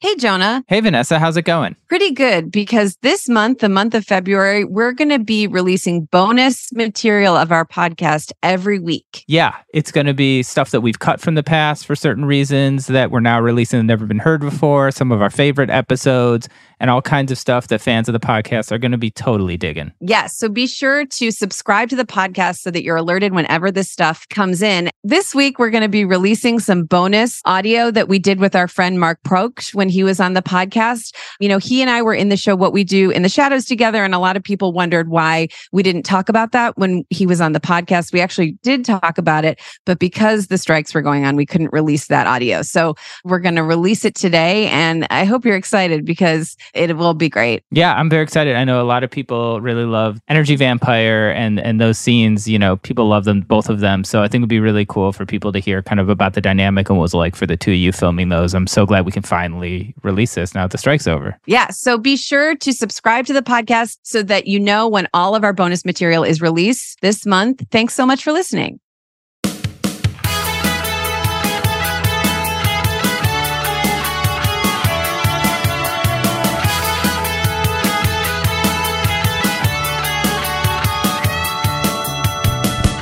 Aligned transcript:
Hey, 0.00 0.14
Jonah. 0.16 0.62
Hey, 0.68 0.80
Vanessa, 0.80 1.18
how's 1.18 1.38
it 1.38 1.46
going? 1.46 1.74
Pretty 1.88 2.10
good 2.10 2.52
because 2.52 2.98
this 3.00 3.30
month, 3.30 3.60
the 3.60 3.70
month 3.70 3.94
of 3.94 4.04
February, 4.04 4.62
we're 4.62 4.92
going 4.92 5.08
to 5.08 5.18
be 5.18 5.46
releasing 5.46 6.04
bonus 6.04 6.70
material 6.74 7.34
of 7.34 7.50
our 7.50 7.64
podcast 7.64 8.30
every 8.42 8.78
week. 8.78 9.24
Yeah, 9.26 9.56
it's 9.72 9.90
going 9.90 10.04
to 10.04 10.12
be 10.12 10.42
stuff 10.42 10.70
that 10.72 10.82
we've 10.82 10.98
cut 10.98 11.18
from 11.18 11.34
the 11.34 11.42
past 11.42 11.86
for 11.86 11.96
certain 11.96 12.26
reasons 12.26 12.88
that 12.88 13.10
we're 13.10 13.20
now 13.20 13.40
releasing 13.40 13.78
and 13.78 13.88
never 13.88 14.04
been 14.04 14.18
heard 14.18 14.42
before, 14.42 14.90
some 14.90 15.10
of 15.10 15.22
our 15.22 15.30
favorite 15.30 15.70
episodes, 15.70 16.46
and 16.80 16.90
all 16.90 17.02
kinds 17.02 17.32
of 17.32 17.38
stuff 17.38 17.68
that 17.68 17.80
fans 17.80 18.08
of 18.08 18.12
the 18.12 18.20
podcast 18.20 18.70
are 18.70 18.78
going 18.78 18.92
to 18.92 18.98
be 18.98 19.10
totally 19.10 19.56
digging. 19.56 19.92
Yes. 20.00 20.36
So 20.36 20.48
be 20.48 20.66
sure 20.66 21.06
to 21.06 21.30
subscribe 21.30 21.88
to 21.90 21.96
the 21.96 22.04
podcast 22.04 22.58
so 22.58 22.70
that 22.70 22.82
you're 22.82 22.96
alerted 22.96 23.32
whenever 23.32 23.70
this 23.70 23.90
stuff 23.90 24.28
comes 24.28 24.62
in. 24.62 24.90
This 25.02 25.34
week, 25.34 25.58
we're 25.58 25.70
going 25.70 25.82
to 25.82 25.88
be 25.88 26.04
releasing 26.04 26.58
some 26.58 26.84
bonus 26.84 27.40
audio 27.44 27.90
that 27.90 28.08
we 28.08 28.18
did 28.18 28.40
with 28.40 28.54
our 28.54 28.68
friend 28.68 29.00
Mark 29.00 29.20
Proksch 29.22 29.74
when 29.74 29.88
he 29.88 30.02
was 30.02 30.20
on 30.20 30.34
the 30.34 30.42
podcast. 30.42 31.14
You 31.40 31.48
know, 31.48 31.58
he 31.58 31.80
and 31.80 31.90
I 31.90 32.02
were 32.02 32.14
in 32.14 32.28
the 32.28 32.36
show 32.36 32.56
What 32.56 32.72
We 32.72 32.84
Do 32.84 33.10
in 33.10 33.22
the 33.22 33.28
Shadows 33.28 33.64
together, 33.64 34.04
and 34.04 34.14
a 34.14 34.18
lot 34.18 34.36
of 34.36 34.42
people 34.42 34.72
wondered 34.72 35.08
why 35.08 35.48
we 35.72 35.82
didn't 35.82 36.02
talk 36.02 36.28
about 36.28 36.52
that 36.52 36.76
when 36.76 37.04
he 37.10 37.26
was 37.26 37.40
on 37.40 37.52
the 37.52 37.60
podcast. 37.60 38.12
We 38.12 38.20
actually 38.20 38.52
did 38.62 38.84
talk 38.84 39.18
about 39.18 39.44
it, 39.44 39.60
but 39.84 39.98
because 39.98 40.48
the 40.48 40.58
strikes 40.58 40.94
were 40.94 41.02
going 41.02 41.24
on, 41.24 41.36
we 41.36 41.46
couldn't 41.46 41.72
release 41.72 42.08
that 42.08 42.26
audio. 42.26 42.62
So 42.62 42.94
we're 43.24 43.38
going 43.38 43.56
to 43.56 43.62
release 43.62 44.04
it 44.04 44.14
today, 44.14 44.68
and 44.68 45.06
I 45.10 45.24
hope 45.24 45.44
you're 45.44 45.56
excited 45.56 46.04
because 46.04 46.56
it 46.74 46.96
will 46.96 47.14
be 47.14 47.28
great. 47.28 47.64
Yeah, 47.70 47.94
I'm 47.94 48.10
very 48.10 48.22
excited. 48.22 48.56
I 48.56 48.64
know 48.64 48.80
a 48.82 48.84
lot 48.84 49.04
of 49.04 49.10
people 49.10 49.60
really 49.60 49.84
love 49.84 50.20
Energy 50.28 50.56
Vampire 50.56 51.30
and 51.30 51.60
and 51.60 51.80
those 51.80 51.98
scenes. 51.98 52.48
You 52.48 52.58
know, 52.58 52.76
people 52.76 53.08
love 53.08 53.24
them, 53.24 53.40
both 53.42 53.68
of 53.68 53.80
them. 53.80 54.04
So 54.04 54.22
I 54.22 54.28
think 54.28 54.42
it'd 54.42 54.48
be 54.48 54.60
really 54.60 54.86
cool 54.86 55.12
for 55.12 55.26
people 55.26 55.52
to 55.52 55.58
hear 55.58 55.82
kind 55.82 56.00
of 56.00 56.08
about 56.08 56.34
the 56.34 56.40
dynamic 56.40 56.88
and 56.88 56.98
what 56.98 57.02
it 57.02 57.06
was 57.06 57.14
like 57.14 57.36
for 57.36 57.46
the 57.46 57.56
two 57.56 57.72
of 57.72 57.76
you 57.76 57.92
filming 57.92 58.28
those. 58.28 58.54
I'm 58.54 58.66
so 58.66 58.86
glad 58.86 59.06
we 59.06 59.12
can 59.12 59.22
finally 59.22 59.94
release 60.02 60.34
this 60.34 60.54
now 60.54 60.62
that 60.62 60.72
the 60.72 60.78
strike's 60.78 61.06
over. 61.06 61.38
Yeah. 61.46 61.70
So 61.70 61.98
be 61.98 62.16
sure 62.16 62.56
to 62.56 62.72
subscribe 62.72 63.26
to 63.26 63.32
the 63.32 63.42
podcast 63.42 63.98
so 64.02 64.22
that 64.24 64.46
you 64.46 64.58
know 64.58 64.88
when 64.88 65.08
all 65.14 65.34
of 65.34 65.44
our 65.44 65.52
bonus 65.52 65.84
material 65.84 66.24
is 66.24 66.40
released 66.40 67.00
this 67.00 67.26
month. 67.26 67.64
Thanks 67.70 67.94
so 67.94 68.06
much 68.06 68.22
for 68.22 68.32
listening. 68.32 68.80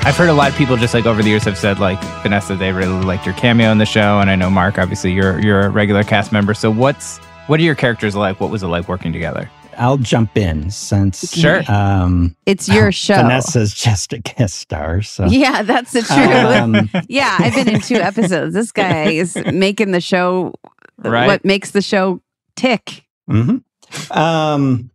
I've 0.07 0.17
heard 0.19 0.29
a 0.29 0.35
lot 0.35 0.51
of 0.51 0.57
people 0.59 0.77
just 0.77 0.93
like 0.93 1.07
over 1.07 1.23
the 1.23 1.31
years 1.31 1.45
have 1.45 1.57
said 1.57 1.79
like 1.79 1.99
Vanessa, 2.23 2.55
they 2.55 2.73
really 2.73 3.03
liked 3.05 3.25
your 3.25 3.35
cameo 3.37 3.73
in 3.73 3.79
the 3.79 3.87
show, 3.87 4.21
and 4.21 4.29
I 4.29 4.37
know 4.37 4.51
Mark, 4.51 4.79
obviously 4.79 5.13
you're 5.13 5.41
you're 5.41 5.63
a 5.63 5.71
regular 5.71 6.05
cast 6.05 6.31
member. 6.31 6.53
So 6.53 6.71
what's 6.71 7.17
what 7.47 7.59
are 7.59 7.63
your 7.63 7.75
characters 7.75 8.15
like? 8.15 8.39
What 8.39 8.51
was 8.51 8.63
it 8.63 8.67
like 8.67 8.87
working 8.87 9.13
together? 9.15 9.51
I'll 9.79 9.97
jump 9.97 10.37
in 10.37 10.71
since 10.71 11.33
Sure. 11.35 11.63
um, 11.69 12.37
It's 12.47 12.69
your 12.69 12.93
show. 13.07 13.15
Vanessa's 13.17 13.73
just 13.75 14.13
a 14.13 14.19
guest 14.19 14.55
star. 14.59 15.01
So 15.03 15.25
Yeah, 15.25 15.63
that's 15.63 15.93
the 15.93 16.03
truth. 16.03 16.19
Um, 16.19 16.91
yeah, 17.09 17.37
I've 17.41 17.55
been 17.55 17.69
in 17.69 17.81
two 17.81 17.97
episodes. 17.97 18.55
This 18.55 18.71
guy 18.73 19.05
is 19.11 19.37
making 19.53 19.91
the 19.93 20.01
show 20.03 20.53
Right. 20.99 21.27
what 21.27 21.45
makes 21.45 21.71
the 21.73 21.83
show 21.83 22.21
tick. 22.57 23.05
mhm. 23.29 23.65
um, 24.13 24.91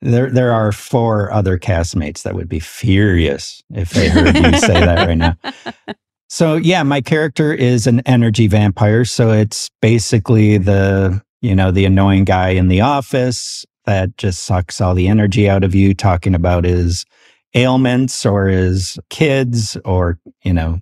there 0.00 0.30
there 0.30 0.52
are 0.52 0.72
four 0.72 1.32
other 1.32 1.58
castmates 1.58 2.22
that 2.22 2.34
would 2.34 2.48
be 2.48 2.60
furious 2.60 3.62
if 3.74 3.90
they 3.90 4.08
heard 4.08 4.36
you 4.36 4.58
say 4.58 4.74
that 4.74 5.06
right 5.06 5.18
now. 5.18 5.36
So 6.30 6.56
yeah, 6.56 6.82
my 6.82 7.00
character 7.00 7.54
is 7.54 7.86
an 7.86 8.00
energy 8.00 8.48
vampire. 8.48 9.06
So 9.06 9.30
it's 9.32 9.70
basically 9.80 10.58
the 10.58 11.22
you 11.40 11.54
know 11.54 11.70
the 11.70 11.86
annoying 11.86 12.24
guy 12.24 12.50
in 12.50 12.68
the 12.68 12.82
office 12.82 13.64
that 13.86 14.16
just 14.18 14.42
sucks 14.42 14.80
all 14.80 14.94
the 14.94 15.08
energy 15.08 15.48
out 15.48 15.64
of 15.64 15.74
you, 15.74 15.94
talking 15.94 16.34
about 16.34 16.64
his 16.64 17.06
ailments 17.54 18.26
or 18.26 18.46
his 18.46 18.98
kids 19.08 19.78
or 19.86 20.18
you 20.44 20.52
know 20.52 20.80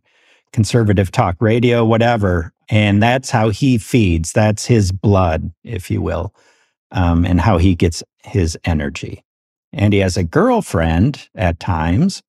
conservative 0.53 1.13
talk 1.13 1.37
radio, 1.41 1.85
whatever. 1.85 2.53
And 2.69 3.01
that's 3.01 3.31
how 3.31 3.51
he 3.51 3.79
feeds. 3.79 4.33
That's 4.33 4.67
his 4.67 4.91
blood, 4.91 5.53
if 5.63 5.89
you 5.91 6.03
will, 6.03 6.35
um, 6.93 7.25
and 7.25 7.41
how 7.41 7.59
he 7.59 7.75
gets 7.75 8.03
his 8.23 8.59
energy. 8.65 9.23
And 9.73 9.93
he 9.93 10.01
has 10.01 10.17
a 10.17 10.25
girlfriend 10.25 11.29
at 11.35 11.61
times, 11.61 12.23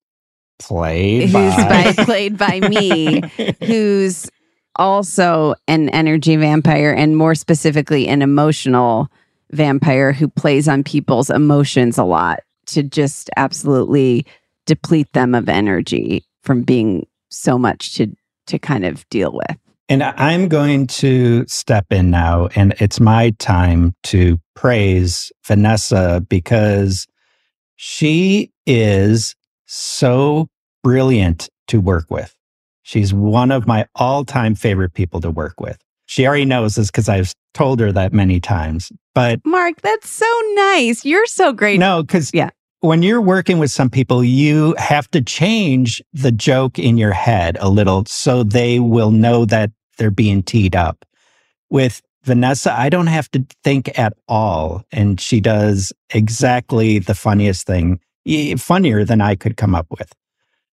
played 0.59 1.31
by, 1.33 1.93
by, 1.95 2.03
played 2.03 2.37
by 2.37 2.59
me, 2.61 3.21
who's 3.63 4.29
also 4.75 5.55
an 5.67 5.89
energy 5.89 6.35
vampire 6.35 6.93
and 6.93 7.17
more 7.17 7.35
specifically 7.35 8.07
an 8.07 8.21
emotional 8.21 9.09
vampire 9.51 10.11
who 10.11 10.27
plays 10.27 10.67
on 10.67 10.83
people's 10.83 11.29
emotions 11.29 11.97
a 11.97 12.03
lot 12.03 12.41
to 12.67 12.83
just 12.83 13.29
absolutely 13.37 14.25
deplete 14.65 15.11
them 15.13 15.33
of 15.33 15.49
energy 15.49 16.25
from 16.41 16.63
being 16.63 17.07
so 17.29 17.57
much 17.57 17.95
to 17.95 18.07
to 18.47 18.57
kind 18.57 18.85
of 18.85 19.07
deal 19.09 19.31
with. 19.33 19.57
And 19.89 20.03
I'm 20.03 20.49
going 20.49 20.87
to 20.87 21.45
step 21.47 21.85
in 21.91 22.09
now, 22.11 22.49
and 22.55 22.73
it's 22.79 22.99
my 22.99 23.29
time 23.39 23.93
to 24.03 24.37
praise 24.53 25.31
Vanessa 25.45 26.21
because 26.27 27.07
she 27.77 28.51
is 28.65 29.33
so 29.65 30.47
brilliant 30.83 31.49
to 31.67 31.79
work 31.79 32.05
with. 32.09 32.35
She's 32.83 33.13
one 33.13 33.51
of 33.51 33.65
my 33.67 33.85
all 33.95 34.25
time 34.25 34.55
favorite 34.55 34.93
people 34.93 35.21
to 35.21 35.31
work 35.31 35.59
with. 35.59 35.77
She 36.05 36.25
already 36.27 36.45
knows 36.45 36.75
this 36.75 36.87
because 36.89 37.09
I've 37.09 37.33
told 37.53 37.79
her 37.79 37.91
that 37.91 38.13
many 38.13 38.39
times. 38.39 38.91
But 39.13 39.39
Mark, 39.45 39.81
that's 39.81 40.09
so 40.09 40.25
nice. 40.55 41.05
You're 41.05 41.25
so 41.27 41.51
great. 41.53 41.79
no, 41.79 42.01
because 42.03 42.31
Yeah. 42.33 42.49
when 42.81 43.03
you're 43.03 43.21
working 43.21 43.57
with 43.57 43.71
some 43.71 43.89
people, 43.89 44.23
you 44.23 44.73
have 44.77 45.09
to 45.11 45.21
change 45.21 46.01
the 46.13 46.31
joke 46.31 46.77
in 46.79 46.97
your 46.97 47.11
head 47.11 47.57
a 47.59 47.69
little 47.69 48.05
so 48.05 48.43
they 48.43 48.79
will 48.79 49.11
know 49.11 49.43
that 49.45 49.71
they're 49.97 50.11
being 50.11 50.43
teed 50.43 50.75
up. 50.75 51.05
With 51.69 52.01
Vanessa, 52.23 52.73
I 52.73 52.89
don't 52.89 53.07
have 53.07 53.29
to 53.31 53.45
think 53.63 53.97
at 53.97 54.13
all. 54.27 54.83
And 54.91 55.19
she 55.19 55.39
does 55.39 55.93
exactly 56.13 56.99
the 56.99 57.15
funniest 57.15 57.65
thing, 57.65 57.99
funnier 58.57 59.03
than 59.03 59.21
I 59.21 59.35
could 59.35 59.57
come 59.57 59.75
up 59.75 59.87
with. 59.89 60.13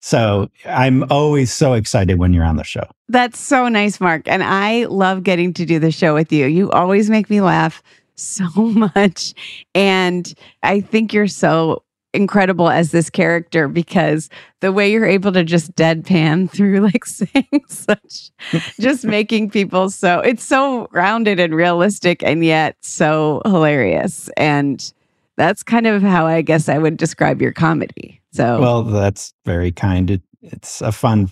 So 0.01 0.49
I'm 0.65 1.03
always 1.11 1.51
so 1.51 1.73
excited 1.73 2.19
when 2.19 2.33
you're 2.33 2.45
on 2.45 2.55
the 2.55 2.63
show. 2.63 2.87
That's 3.09 3.37
so 3.39 3.67
nice, 3.67 3.99
Mark. 3.99 4.27
And 4.27 4.43
I 4.43 4.85
love 4.85 5.23
getting 5.23 5.53
to 5.55 5.65
do 5.65 5.79
the 5.79 5.91
show 5.91 6.13
with 6.13 6.31
you. 6.31 6.45
You 6.45 6.71
always 6.71 7.09
make 7.09 7.29
me 7.29 7.41
laugh 7.41 7.83
so 8.15 8.47
much. 8.55 9.33
And 9.75 10.33
I 10.63 10.81
think 10.81 11.13
you're 11.13 11.27
so 11.27 11.83
incredible 12.13 12.69
as 12.69 12.91
this 12.91 13.09
character 13.09 13.67
because 13.67 14.29
the 14.61 14.71
way 14.71 14.91
you're 14.91 15.05
able 15.05 15.31
to 15.31 15.43
just 15.43 15.73
deadpan 15.75 16.49
through 16.55 16.79
like 16.79 17.05
saying 17.05 17.61
such 17.67 18.31
just 18.79 19.05
making 19.05 19.49
people 19.49 19.89
so 19.91 20.19
it's 20.19 20.43
so 20.43 20.87
rounded 20.91 21.39
and 21.39 21.53
realistic 21.53 22.23
and 22.23 22.43
yet 22.43 22.75
so 22.81 23.41
hilarious 23.45 24.29
and 24.37 24.91
that's 25.37 25.61
kind 25.63 25.87
of 25.87 26.01
how 26.01 26.25
I 26.25 26.41
guess 26.41 26.67
I 26.67 26.77
would 26.79 26.97
describe 26.97 27.41
your 27.41 27.53
comedy. 27.53 28.19
So 28.33 28.59
Well, 28.59 28.83
that's 28.83 29.33
very 29.45 29.71
kind. 29.71 30.11
It, 30.11 30.21
it's 30.41 30.81
a 30.81 30.91
fun 30.91 31.31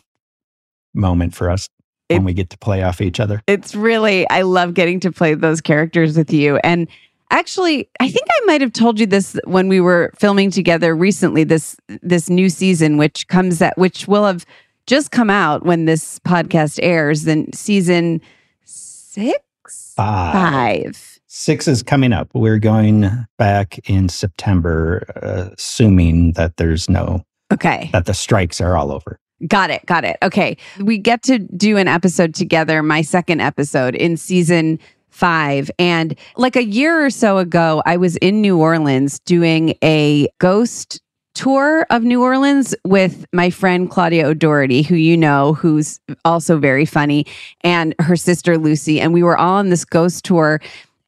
moment 0.93 1.35
for 1.35 1.49
us 1.49 1.67
It- 2.09 2.13
when 2.15 2.23
we 2.23 2.33
get 2.33 2.49
to 2.51 2.57
play 2.57 2.83
off 2.83 3.01
each 3.01 3.19
other. 3.19 3.41
it's 3.47 3.75
really 3.75 4.29
I 4.29 4.43
love 4.43 4.73
getting 4.75 4.99
to 5.01 5.11
play 5.11 5.33
those 5.33 5.59
characters 5.59 6.17
with 6.17 6.31
you. 6.31 6.57
And 6.63 6.87
actually, 7.31 7.89
I 7.99 8.09
think 8.09 8.25
I 8.29 8.45
might 8.45 8.61
have 8.61 8.73
told 8.73 8.99
you 8.99 9.05
this 9.05 9.37
when 9.45 9.67
we 9.67 9.79
were 9.81 10.11
filming 10.17 10.51
together 10.51 10.95
recently. 10.95 11.43
This 11.43 11.75
this 12.01 12.29
new 12.29 12.49
season, 12.49 12.97
which 12.97 13.27
comes 13.27 13.61
at 13.61 13.77
which 13.77 14.07
will 14.07 14.25
have 14.25 14.45
just 14.85 15.11
come 15.11 15.29
out 15.29 15.65
when 15.65 15.85
this 15.85 16.19
podcast 16.19 16.79
airs. 16.81 17.23
Then 17.23 17.51
season 17.53 18.21
six, 18.63 19.93
Five. 19.95 20.33
five. 20.33 21.19
Six 21.27 21.67
is 21.67 21.83
coming 21.83 22.13
up. 22.13 22.29
We're 22.33 22.57
going 22.59 23.09
back 23.37 23.77
in 23.89 24.09
September, 24.09 25.03
uh, 25.21 25.53
assuming 25.53 26.31
that 26.33 26.57
there's 26.57 26.89
no, 26.89 27.23
Okay. 27.53 27.89
that 27.93 28.05
the 28.05 28.13
strikes 28.13 28.59
are 28.61 28.75
all 28.75 28.91
over. 28.91 29.19
Got 29.47 29.69
it. 29.69 29.85
Got 29.85 30.03
it. 30.03 30.17
Okay. 30.23 30.57
We 30.79 30.97
get 30.97 31.21
to 31.23 31.37
do 31.37 31.77
an 31.77 31.87
episode 31.87 32.33
together, 32.33 32.81
my 32.81 33.01
second 33.03 33.41
episode 33.41 33.93
in 33.93 34.17
season 34.17 34.79
five. 35.17 35.71
And 35.79 36.15
like 36.35 36.55
a 36.55 36.63
year 36.63 37.03
or 37.03 37.09
so 37.09 37.39
ago, 37.39 37.81
I 37.87 37.97
was 37.97 38.17
in 38.17 38.39
New 38.39 38.59
Orleans 38.59 39.17
doing 39.21 39.73
a 39.83 40.27
ghost 40.37 41.01
tour 41.33 41.87
of 41.89 42.03
New 42.03 42.21
Orleans 42.21 42.75
with 42.85 43.25
my 43.33 43.49
friend 43.49 43.89
Claudia 43.89 44.27
O'Doherty, 44.27 44.83
who 44.83 44.95
you 44.95 45.17
know, 45.17 45.53
who's 45.53 45.99
also 46.23 46.59
very 46.59 46.85
funny, 46.85 47.25
and 47.61 47.95
her 47.99 48.15
sister 48.15 48.59
Lucy. 48.59 49.01
And 49.01 49.11
we 49.11 49.23
were 49.23 49.37
all 49.37 49.55
on 49.55 49.69
this 49.69 49.85
ghost 49.85 50.23
tour. 50.23 50.61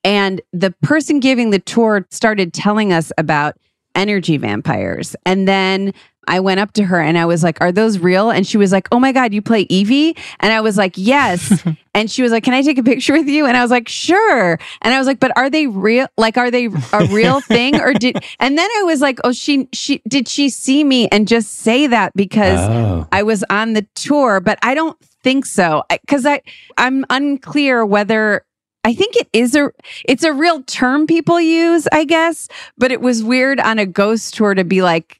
And 0.03 0.41
the 0.53 0.71
person 0.81 1.19
giving 1.19 1.51
the 1.51 1.59
tour 1.59 2.07
started 2.09 2.51
telling 2.51 2.91
us 2.91 3.11
about 3.17 3.57
energy 3.93 4.37
vampires. 4.37 5.15
And 5.23 5.47
then 5.47 5.93
I 6.29 6.39
went 6.39 6.59
up 6.59 6.71
to 6.73 6.83
her 6.85 6.99
and 7.01 7.17
I 7.17 7.25
was 7.25 7.43
like, 7.43 7.59
Are 7.61 7.71
those 7.71 7.99
real? 7.99 8.29
And 8.29 8.47
she 8.47 8.57
was 8.57 8.71
like, 8.71 8.87
Oh 8.91 8.99
my 8.99 9.11
God, 9.11 9.33
you 9.33 9.41
play 9.41 9.61
Evie? 9.69 10.15
And 10.39 10.53
I 10.53 10.61
was 10.61 10.77
like, 10.77 10.93
Yes. 10.95 11.63
and 11.93 12.09
she 12.09 12.21
was 12.21 12.31
like, 12.31 12.43
Can 12.43 12.53
I 12.53 12.61
take 12.61 12.77
a 12.77 12.83
picture 12.83 13.13
with 13.13 13.27
you? 13.27 13.45
And 13.45 13.57
I 13.57 13.61
was 13.61 13.71
like, 13.71 13.89
Sure. 13.89 14.57
And 14.81 14.93
I 14.93 14.97
was 14.99 15.07
like, 15.07 15.19
But 15.19 15.35
are 15.35 15.49
they 15.49 15.67
real? 15.67 16.07
Like, 16.17 16.37
are 16.37 16.51
they 16.51 16.67
a 16.93 17.05
real 17.11 17.41
thing? 17.55 17.81
Or 17.81 17.93
did, 17.93 18.23
and 18.39 18.57
then 18.57 18.69
I 18.79 18.83
was 18.83 19.01
like, 19.01 19.19
Oh, 19.23 19.31
she, 19.31 19.67
she, 19.73 20.01
did 20.07 20.27
she 20.27 20.49
see 20.49 20.83
me 20.83 21.07
and 21.09 21.27
just 21.27 21.51
say 21.59 21.87
that 21.87 22.13
because 22.15 22.59
Oh. 22.59 23.07
I 23.11 23.23
was 23.23 23.43
on 23.49 23.73
the 23.73 23.85
tour, 23.95 24.39
but 24.39 24.59
I 24.61 24.75
don't 24.75 24.97
think 25.21 25.45
so 25.45 25.83
because 25.89 26.25
I 26.25 26.41
I'm 26.77 27.03
unclear 27.09 27.85
whether 27.85 28.45
I 28.85 28.93
think 28.93 29.17
it 29.17 29.27
is 29.33 29.53
a 29.55 29.71
it's 30.05 30.23
a 30.23 30.31
real 30.31 30.63
term 30.63 31.05
people 31.07 31.41
use, 31.41 31.87
I 31.91 32.05
guess, 32.05 32.47
but 32.77 32.91
it 32.93 33.01
was 33.01 33.21
weird 33.23 33.59
on 33.59 33.79
a 33.79 33.85
ghost 33.85 34.33
tour 34.35 34.53
to 34.53 34.63
be 34.63 34.81
like 34.81 35.18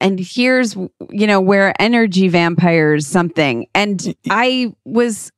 and 0.00 0.18
here's 0.20 0.74
you 1.10 1.26
know 1.26 1.40
where 1.40 1.74
energy 1.80 2.28
vampires 2.28 3.06
something 3.06 3.66
and 3.74 4.14
I 4.30 4.72
was 4.84 5.30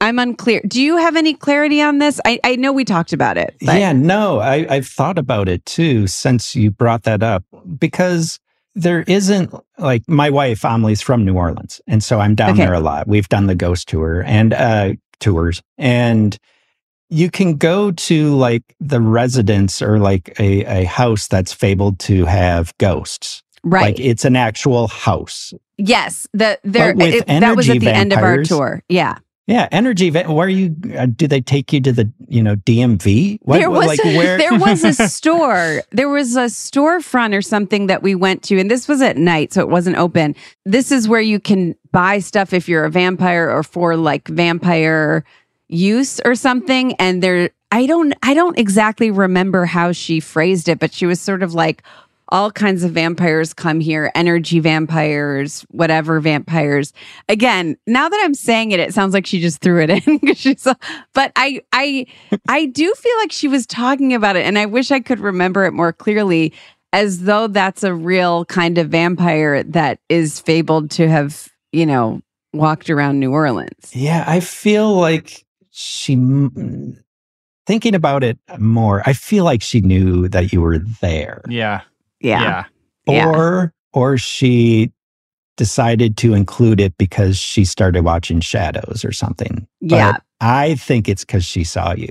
I'm 0.00 0.18
unclear. 0.18 0.60
Do 0.66 0.82
you 0.82 0.96
have 0.98 1.16
any 1.16 1.32
clarity 1.32 1.80
on 1.80 1.98
this? 1.98 2.20
I, 2.26 2.38
I 2.44 2.56
know 2.56 2.72
we 2.72 2.84
talked 2.84 3.12
about 3.14 3.38
it. 3.38 3.54
but- 3.64 3.78
Yeah, 3.78 3.92
no, 3.92 4.38
I, 4.40 4.66
I've 4.68 4.86
thought 4.86 5.18
about 5.18 5.48
it 5.48 5.64
too 5.64 6.06
since 6.08 6.54
you 6.54 6.70
brought 6.70 7.04
that 7.04 7.22
up 7.22 7.42
because 7.78 8.38
there 8.74 9.02
isn't 9.02 9.54
like 9.78 10.02
my 10.08 10.28
wife 10.30 10.62
Amelie's 10.64 11.00
from 11.00 11.24
New 11.24 11.34
Orleans, 11.36 11.80
and 11.86 12.02
so 12.02 12.18
I'm 12.20 12.34
down 12.34 12.50
Okay. 12.50 12.64
there 12.64 12.74
a 12.74 12.80
lot. 12.80 13.06
We've 13.06 13.28
done 13.28 13.46
the 13.46 13.54
ghost 13.54 13.88
tour 13.88 14.22
and 14.26 14.52
uh, 14.52 14.94
tours, 15.20 15.62
and 15.78 16.36
you 17.08 17.30
can 17.30 17.56
go 17.56 17.92
to 17.92 18.34
like 18.34 18.74
the 18.80 19.00
residence 19.00 19.80
or 19.80 20.00
like 20.00 20.34
a, 20.40 20.64
a 20.82 20.84
house 20.86 21.28
that's 21.28 21.52
fabled 21.52 22.00
to 22.00 22.24
have 22.24 22.76
ghosts. 22.78 23.43
Right. 23.64 23.82
Like 23.96 24.00
it's 24.00 24.24
an 24.24 24.36
actual 24.36 24.86
house. 24.88 25.52
yes. 25.78 26.28
The 26.32 26.58
there 26.62 26.94
it- 26.96 27.26
that 27.26 27.56
was 27.56 27.68
at 27.68 27.80
the 27.80 27.90
end 27.90 28.12
of 28.12 28.20
our 28.20 28.42
tour. 28.44 28.82
Yeah. 28.88 29.18
Yeah, 29.46 29.68
energy. 29.70 30.10
Where 30.10 30.48
you 30.48 30.74
uh, 30.98 31.04
do 31.04 31.28
they 31.28 31.42
take 31.42 31.70
you 31.70 31.78
to 31.82 31.92
the 31.92 32.10
you 32.28 32.42
know 32.42 32.56
DMV? 32.56 33.40
What, 33.42 33.58
there 33.58 33.70
was 33.70 33.86
like 33.86 34.02
where 34.02 34.38
there 34.38 34.58
was 34.58 34.82
a 34.84 34.94
store. 35.08 35.82
There 35.90 36.08
was 36.08 36.34
a 36.34 36.46
storefront 36.46 37.36
or 37.36 37.42
something 37.42 37.88
that 37.88 38.02
we 38.02 38.14
went 38.14 38.42
to, 38.44 38.58
and 38.58 38.70
this 38.70 38.88
was 38.88 39.02
at 39.02 39.18
night, 39.18 39.52
so 39.52 39.60
it 39.60 39.68
wasn't 39.68 39.96
open. 39.98 40.34
This 40.64 40.90
is 40.90 41.08
where 41.08 41.20
you 41.20 41.38
can 41.40 41.74
buy 41.92 42.20
stuff 42.20 42.54
if 42.54 42.70
you're 42.70 42.84
a 42.86 42.90
vampire 42.90 43.50
or 43.50 43.62
for 43.62 43.96
like 43.98 44.28
vampire 44.28 45.24
use 45.68 46.20
or 46.24 46.34
something. 46.34 46.94
And 46.94 47.22
there, 47.22 47.50
I 47.70 47.84
don't, 47.84 48.14
I 48.22 48.32
don't 48.32 48.58
exactly 48.58 49.10
remember 49.10 49.66
how 49.66 49.92
she 49.92 50.20
phrased 50.20 50.70
it, 50.70 50.78
but 50.78 50.94
she 50.94 51.04
was 51.04 51.20
sort 51.20 51.42
of 51.42 51.52
like. 51.52 51.82
All 52.34 52.50
kinds 52.50 52.82
of 52.82 52.90
vampires 52.90 53.54
come 53.54 53.78
here, 53.78 54.10
energy 54.16 54.58
vampires, 54.58 55.60
whatever 55.70 56.18
vampires. 56.18 56.92
Again, 57.28 57.76
now 57.86 58.08
that 58.08 58.20
I'm 58.24 58.34
saying 58.34 58.72
it, 58.72 58.80
it 58.80 58.92
sounds 58.92 59.14
like 59.14 59.24
she 59.24 59.40
just 59.40 59.60
threw 59.60 59.80
it 59.80 59.88
in. 59.90 60.18
'cause 60.26 60.36
she's, 60.36 60.64
but 61.14 61.30
I, 61.36 61.60
I, 61.72 62.06
I 62.48 62.66
do 62.66 62.92
feel 62.92 63.16
like 63.18 63.30
she 63.30 63.46
was 63.46 63.66
talking 63.68 64.12
about 64.14 64.34
it, 64.34 64.44
and 64.44 64.58
I 64.58 64.66
wish 64.66 64.90
I 64.90 64.98
could 64.98 65.20
remember 65.20 65.64
it 65.64 65.70
more 65.72 65.92
clearly, 65.92 66.52
as 66.92 67.20
though 67.22 67.46
that's 67.46 67.84
a 67.84 67.94
real 67.94 68.44
kind 68.46 68.78
of 68.78 68.88
vampire 68.88 69.62
that 69.62 70.00
is 70.08 70.40
fabled 70.40 70.90
to 70.92 71.08
have, 71.08 71.48
you 71.70 71.86
know, 71.86 72.20
walked 72.52 72.90
around 72.90 73.20
New 73.20 73.30
Orleans. 73.30 73.92
Yeah, 73.92 74.24
I 74.26 74.40
feel 74.40 74.92
like 74.92 75.44
she, 75.70 76.16
thinking 77.66 77.94
about 77.94 78.24
it 78.24 78.38
more, 78.58 79.02
I 79.06 79.12
feel 79.12 79.44
like 79.44 79.62
she 79.62 79.80
knew 79.80 80.26
that 80.28 80.52
you 80.52 80.60
were 80.60 80.78
there. 81.00 81.42
Yeah. 81.48 81.82
Yeah. 82.24 82.42
Yeah. 82.42 82.64
Yeah. 83.06 83.28
Or, 83.28 83.72
or 83.92 84.18
she 84.18 84.90
decided 85.56 86.16
to 86.16 86.34
include 86.34 86.80
it 86.80 86.96
because 86.98 87.36
she 87.36 87.64
started 87.64 88.04
watching 88.04 88.40
Shadows 88.40 89.04
or 89.04 89.12
something. 89.12 89.68
But 89.80 89.96
Yeah. 89.96 90.16
I 90.40 90.74
think 90.74 91.08
it's 91.08 91.24
because 91.24 91.44
she 91.44 91.64
saw 91.64 91.94
you. 91.94 92.08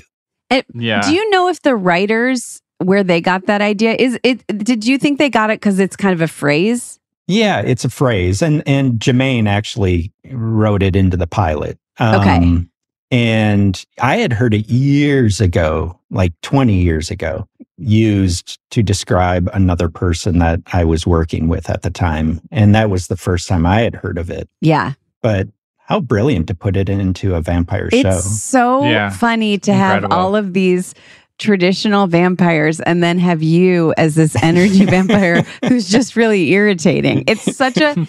Yeah. 0.74 1.01
Do 1.01 1.13
you 1.13 1.30
know 1.31 1.50
if 1.50 1.62
the 1.63 1.75
writers 1.75 2.62
where 2.77 3.03
they 3.03 3.20
got 3.22 3.48
that 3.48 3.62
idea 3.62 3.96
is 3.98 4.20
it? 4.24 4.46
Did 4.48 4.86
you 4.86 4.98
think 4.98 5.17
they 5.17 5.29
got 5.29 5.50
it 5.50 5.60
because 5.60 5.79
it's 5.79 5.96
kind 5.96 6.13
of 6.13 6.22
a 6.22 6.27
phrase? 6.27 7.00
Yeah, 7.27 7.62
it's 7.62 7.84
a 7.86 7.89
phrase. 7.89 8.41
And, 8.41 8.62
and 8.67 9.00
Jemaine 9.00 9.48
actually 9.48 10.12
wrote 10.32 10.84
it 10.84 10.96
into 10.96 11.17
the 11.17 11.27
pilot. 11.27 11.79
Okay. 12.00 12.38
Um, 12.38 12.70
And 13.12 13.84
I 14.01 14.17
had 14.17 14.34
heard 14.34 14.53
it 14.53 14.67
years 14.70 15.39
ago, 15.39 16.00
like 16.10 16.34
20 16.41 16.74
years 16.74 17.12
ago, 17.12 17.48
used 17.77 18.60
to 18.72 18.84
describe 18.84 19.50
another 19.53 19.89
person 19.89 20.39
that 20.39 20.60
I 20.74 20.84
was 20.84 21.08
working 21.08 21.48
with 21.48 21.70
at 21.70 21.82
the 21.82 21.89
time. 21.89 22.39
And 22.51 22.75
that 22.75 22.89
was 22.89 23.08
the 23.08 23.18
first 23.18 23.48
time 23.48 23.65
I 23.65 23.82
had 23.82 23.96
heard 23.96 24.18
of 24.18 24.30
it. 24.30 24.48
Yeah. 24.62 24.94
But 25.22 25.48
how 25.77 26.00
brilliant 26.00 26.48
to 26.48 26.56
put 26.56 26.77
it 26.77 26.88
into 26.89 27.36
a 27.36 27.42
vampire 27.42 27.89
It's 27.92 28.01
show. 28.01 28.10
It's 28.10 28.42
so 28.42 28.84
Yeah. 28.84 29.10
funny 29.10 29.58
to 29.60 29.74
have 29.74 30.06
all 30.12 30.36
of 30.36 30.53
these 30.53 30.94
traditional 31.39 32.08
vampires 32.08 32.80
and 32.80 33.03
then 33.03 33.18
have 33.18 33.42
you 33.44 33.94
as 33.98 34.15
this 34.15 34.36
energy 34.44 34.86
vampire 34.86 35.42
who's 35.68 35.89
just 35.89 36.15
really 36.15 36.51
irritating. 36.51 37.24
It's 37.27 37.56
such 37.58 37.77
a 37.77 38.08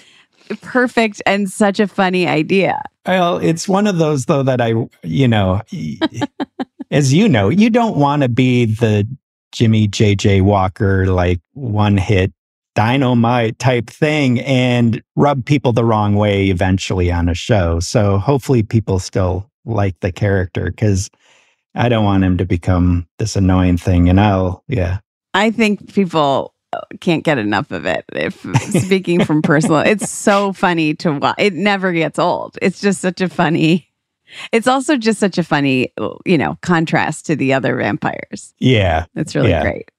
perfect 0.60 1.22
and 1.26 1.50
such 1.50 1.80
a 1.80 1.88
funny 1.88 2.28
idea. 2.28 2.80
Well, 3.06 3.38
it's 3.38 3.66
one 3.68 3.86
of 3.86 3.98
those 3.98 4.26
though 4.26 4.42
that 4.42 4.60
I, 4.60 4.74
you 5.02 5.26
know, 5.26 5.62
as 6.90 7.12
you 7.12 7.28
know, 7.28 7.48
you 7.48 7.70
don't 7.70 7.96
want 7.96 8.22
to 8.22 8.28
be 8.28 8.66
the 8.66 9.08
Jimmie 9.54 9.88
JJ 9.88 10.42
Walker 10.42 11.06
like 11.06 11.40
one 11.52 11.96
hit 11.96 12.32
dynamite 12.74 13.58
type 13.58 13.88
thing 13.88 14.40
and 14.40 15.00
rub 15.14 15.46
people 15.46 15.72
the 15.72 15.84
wrong 15.84 16.16
way 16.16 16.48
eventually 16.48 17.10
on 17.10 17.28
a 17.28 17.34
show. 17.34 17.78
So 17.80 18.18
hopefully 18.18 18.64
people 18.64 18.98
still 18.98 19.48
like 19.64 19.98
the 20.00 20.12
character 20.12 20.66
because 20.66 21.08
I 21.76 21.88
don't 21.88 22.04
want 22.04 22.24
him 22.24 22.36
to 22.38 22.44
become 22.44 23.06
this 23.18 23.36
annoying 23.36 23.78
thing. 23.78 24.08
And 24.08 24.20
I'll, 24.20 24.64
yeah. 24.68 24.98
I 25.34 25.52
think 25.52 25.92
people 25.94 26.52
uh, 26.72 26.80
can't 27.00 27.24
get 27.24 27.38
enough 27.38 27.70
of 27.70 27.86
it. 27.86 28.04
If 28.12 28.44
speaking 28.84 29.24
from 29.24 29.40
personal, 29.42 29.78
it's 29.78 30.10
so 30.10 30.52
funny 30.52 30.94
to 30.94 31.12
watch. 31.12 31.36
It 31.38 31.54
never 31.54 31.92
gets 31.92 32.18
old. 32.18 32.58
It's 32.60 32.80
just 32.80 33.00
such 33.00 33.20
a 33.20 33.28
funny. 33.28 33.88
It's 34.52 34.66
also 34.66 34.96
just 34.96 35.18
such 35.20 35.38
a 35.38 35.44
funny, 35.44 35.92
you 36.24 36.38
know, 36.38 36.58
contrast 36.62 37.26
to 37.26 37.36
the 37.36 37.52
other 37.52 37.76
vampires. 37.76 38.54
Yeah. 38.58 39.06
It's 39.14 39.34
really 39.34 39.50
Yeah. 39.50 39.62
great. 39.62 39.90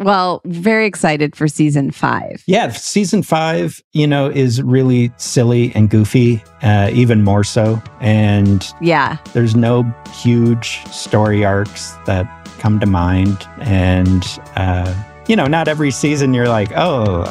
Well, 0.00 0.40
very 0.44 0.86
excited 0.86 1.36
for 1.36 1.46
season 1.46 1.92
five. 1.92 2.42
Yeah, 2.48 2.70
season 2.70 3.22
five, 3.22 3.80
you 3.92 4.08
know, 4.08 4.26
is 4.28 4.60
really 4.60 5.12
silly 5.18 5.70
and 5.76 5.88
goofy, 5.88 6.42
uh, 6.62 6.90
even 6.92 7.22
more 7.22 7.44
so. 7.44 7.80
And 8.00 8.66
Yeah. 8.80 9.18
there's 9.34 9.54
no 9.54 9.84
huge 10.12 10.84
story 10.90 11.44
arcs 11.44 11.94
that 12.06 12.26
come 12.58 12.80
to 12.80 12.86
mind. 12.86 13.46
And, 13.60 14.26
uh, 14.56 14.92
you 15.28 15.36
know, 15.36 15.46
not 15.46 15.68
every 15.68 15.92
season 15.92 16.34
you're 16.34 16.48
like, 16.48 16.72
oh, 16.76 17.22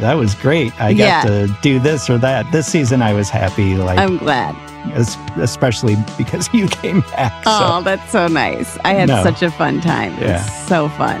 that 0.00 0.14
was 0.14 0.34
great. 0.36 0.72
I 0.80 0.94
got 0.94 1.04
Yeah. 1.04 1.22
to 1.24 1.56
do 1.60 1.78
this 1.78 2.08
or 2.08 2.16
that. 2.18 2.50
This 2.50 2.66
season 2.66 3.02
I 3.02 3.12
was 3.12 3.28
happy, 3.28 3.74
like, 3.76 3.98
I'm 3.98 4.16
glad. 4.16 4.56
Es- 4.92 5.16
especially 5.36 5.96
because 6.18 6.48
you 6.54 6.68
came 6.68 7.00
back. 7.12 7.32
Oh, 7.46 7.82
that's 7.82 8.10
so 8.12 8.26
nice. 8.28 8.78
I 8.84 8.94
had 8.94 9.08
No. 9.08 9.22
such 9.22 9.42
a 9.42 9.50
fun 9.50 9.80
time. 9.80 10.12
Yeah. 10.18 10.42
It's 10.44 10.68
so 10.68 10.88
fun. 10.90 11.20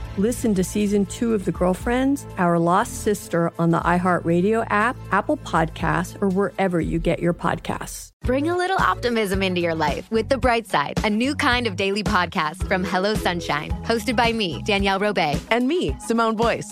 Listen 0.17 0.53
to 0.55 0.63
season 0.63 1.05
two 1.05 1.33
of 1.33 1.45
The 1.45 1.53
Girlfriends, 1.53 2.25
Our 2.37 2.59
Lost 2.59 3.01
Sister 3.01 3.53
on 3.57 3.71
the 3.71 3.79
iHeartRadio 3.79 4.67
app, 4.69 4.97
Apple 5.11 5.37
Podcasts, 5.37 6.21
or 6.21 6.27
wherever 6.27 6.81
you 6.81 6.99
get 6.99 7.19
your 7.19 7.33
podcasts. 7.33 8.09
Bring 8.23 8.49
a 8.49 8.57
little 8.57 8.77
optimism 8.77 9.41
into 9.41 9.61
your 9.61 9.73
life 9.73 10.11
with 10.11 10.27
The 10.27 10.37
Bright 10.37 10.67
Side, 10.67 10.99
a 11.05 11.09
new 11.09 11.33
kind 11.33 11.65
of 11.65 11.77
daily 11.77 12.03
podcast 12.03 12.67
from 12.67 12.83
Hello 12.83 13.15
Sunshine, 13.15 13.71
hosted 13.85 14.17
by 14.17 14.33
me, 14.33 14.61
Danielle 14.63 14.99
Robay. 14.99 15.39
And 15.49 15.65
me, 15.65 15.95
Simone 15.99 16.35
Boyce. 16.35 16.71